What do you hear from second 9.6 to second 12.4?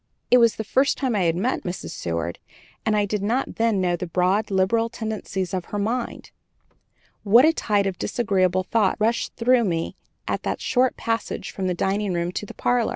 me in that short passage from the dining room